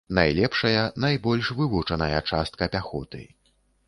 [0.17, 3.21] Найлепшая, найбольш вывучаная частка пяхоты.